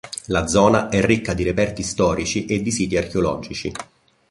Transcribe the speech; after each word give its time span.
La 0.29 0.47
zona 0.47 0.89
è 0.89 0.99
ricca 1.05 1.35
di 1.35 1.43
reperti 1.43 1.83
storici 1.83 2.47
e 2.47 2.63
di 2.63 2.71
siti 2.71 2.97
archeologici. 2.97 3.71